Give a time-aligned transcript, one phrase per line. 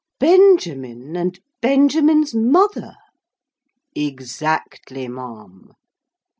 [0.19, 2.95] "Benjamin and Benjamin's mother!"
[3.95, 5.73] "Exactly, ma'am.